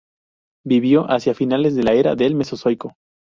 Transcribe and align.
Vivió 0.65 1.03
hacia 1.11 1.35
finales 1.35 1.75
de 1.75 1.83
la 1.83 1.93
era 1.93 2.15
del 2.15 2.33
Mesozoico. 2.33 2.95